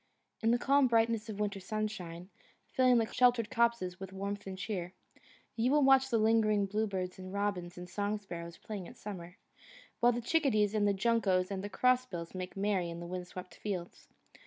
In 0.41 0.49
the 0.49 0.57
calm 0.57 0.87
brightness 0.87 1.29
of 1.29 1.39
winter 1.39 1.59
sunshine, 1.59 2.31
filling 2.65 3.05
sheltered 3.11 3.51
copses 3.51 3.99
with 3.99 4.11
warmth 4.11 4.47
and 4.47 4.57
cheer, 4.57 4.93
you 5.55 5.69
will 5.69 5.83
watch 5.83 6.09
the 6.09 6.17
lingering 6.17 6.65
blue 6.65 6.87
birds 6.87 7.19
and 7.19 7.31
robins 7.31 7.77
and 7.77 7.87
song 7.87 8.17
sparrows 8.17 8.57
playing 8.57 8.87
at 8.87 8.97
summer, 8.97 9.37
while 9.99 10.11
the 10.11 10.19
chickadees 10.19 10.73
and 10.73 10.87
the 10.87 10.93
juncos 10.95 11.51
and 11.51 11.63
the 11.63 11.69
cross 11.69 12.07
bills 12.07 12.33
make 12.33 12.57
merry 12.57 12.89
in 12.89 12.99
the 12.99 13.05
windswept 13.05 13.53
fields. 13.53 14.07